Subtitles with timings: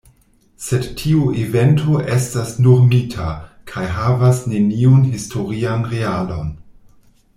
[0.67, 3.27] Sed tiu evento estas nur mita,
[3.73, 6.51] kaj havas neniun historian realon.